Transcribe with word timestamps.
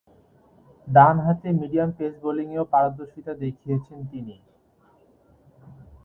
ডানহাতে 0.87 1.47
medium 1.59 1.89
pace 1.97 2.13
বোলিংয়েও 2.23 2.65
পারদর্শিতা 2.73 3.33
দেখিয়েছেন 3.43 3.99
তিনি। 4.11 4.35